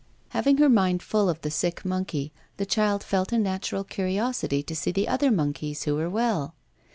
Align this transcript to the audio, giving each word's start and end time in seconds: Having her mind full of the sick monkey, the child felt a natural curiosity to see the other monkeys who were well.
Having 0.29 0.57
her 0.57 0.67
mind 0.67 1.03
full 1.03 1.29
of 1.29 1.39
the 1.41 1.51
sick 1.51 1.85
monkey, 1.85 2.33
the 2.57 2.65
child 2.65 3.03
felt 3.03 3.31
a 3.31 3.37
natural 3.37 3.83
curiosity 3.83 4.63
to 4.63 4.75
see 4.75 4.91
the 4.91 5.07
other 5.07 5.29
monkeys 5.29 5.83
who 5.83 5.93
were 5.93 6.09
well. 6.09 6.55